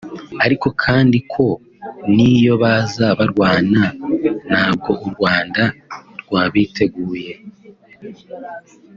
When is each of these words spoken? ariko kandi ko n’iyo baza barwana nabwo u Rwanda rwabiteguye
ariko 0.45 0.67
kandi 0.83 1.17
ko 1.33 1.45
n’iyo 2.15 2.53
baza 2.61 3.07
barwana 3.19 3.83
nabwo 4.51 4.91
u 5.05 5.07
Rwanda 5.13 5.63
rwabiteguye 6.21 7.33